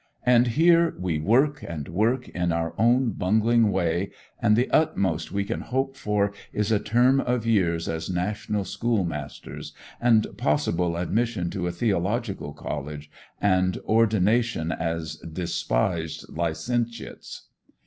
[0.25, 4.09] 'And here we work and work in our own bungling way,
[4.41, 9.73] and the utmost we can hope for is a term of years as national schoolmasters,
[10.01, 17.43] and possible admission to a Theological college, and ordination as despised licentiates.